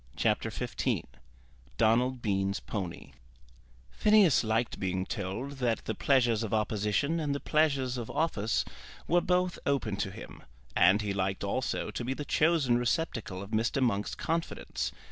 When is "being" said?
4.79-5.05